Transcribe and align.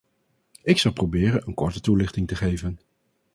Ik 0.63 0.77
zal 0.77 0.93
proberen 0.93 1.47
een 1.47 1.53
korte 1.53 1.79
toelichting 1.79 2.27
te 2.27 2.35
geven. 2.35 2.79